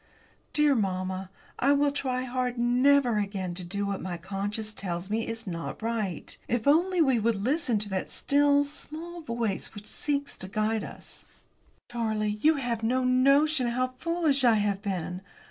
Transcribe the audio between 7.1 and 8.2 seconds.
would always listen to the